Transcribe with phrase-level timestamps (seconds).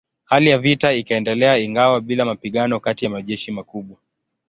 [0.25, 3.97] Hali ya vita ikaendelea ingawa bila mapigano kati ya majeshi makubwa.